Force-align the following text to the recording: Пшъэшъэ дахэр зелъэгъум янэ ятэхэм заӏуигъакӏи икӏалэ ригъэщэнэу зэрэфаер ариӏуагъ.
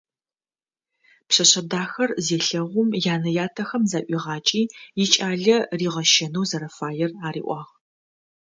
Пшъэшъэ 1.27 1.61
дахэр 1.69 2.09
зелъэгъум 2.25 2.89
янэ 3.13 3.29
ятэхэм 3.45 3.83
заӏуигъакӏи 3.91 4.61
икӏалэ 5.03 5.57
ригъэщэнэу 5.79 6.47
зэрэфаер 6.49 7.11
ариӏуагъ. 7.27 7.71